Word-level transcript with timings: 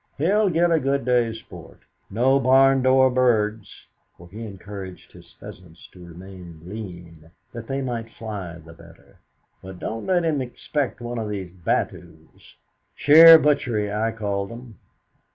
He'll 0.17 0.49
get 0.49 0.71
a 0.71 0.79
good 0.79 1.05
day's 1.05 1.37
sport 1.37 1.81
no 2.09 2.39
barndoor 2.39 3.11
birds" 3.13 3.85
(for 4.17 4.27
he 4.29 4.43
encouraged 4.43 5.11
his 5.11 5.31
pheasants 5.39 5.85
to 5.91 6.03
remain 6.03 6.59
lean, 6.65 7.29
that 7.53 7.67
they 7.67 7.83
might 7.83 8.09
fly 8.09 8.57
the 8.57 8.73
better), 8.73 9.17
"but 9.61 9.77
don't 9.77 10.07
let 10.07 10.25
him 10.25 10.41
expect 10.41 11.01
one 11.01 11.19
of 11.19 11.29
these 11.29 11.51
battues 11.51 12.55
sheer 12.95 13.37
butchery, 13.37 13.93
I 13.93 14.11
call 14.11 14.47
them." 14.47 14.79